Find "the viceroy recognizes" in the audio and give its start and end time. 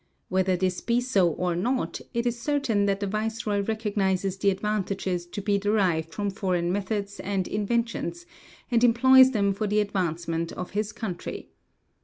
3.01-4.35